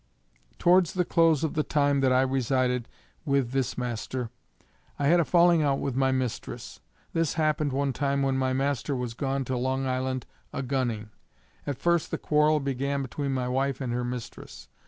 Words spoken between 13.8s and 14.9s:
her mistress.